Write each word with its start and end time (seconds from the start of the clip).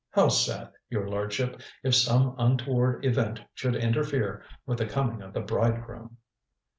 How 0.09 0.29
sad, 0.29 0.71
your 0.89 1.07
lordship, 1.07 1.61
if 1.83 1.93
some 1.93 2.33
untoward 2.39 3.05
event 3.05 3.39
should 3.53 3.75
interfere 3.75 4.43
with 4.65 4.79
the 4.79 4.87
coming 4.87 5.21
of 5.21 5.31
the 5.31 5.41
bridegroom." 5.41 6.17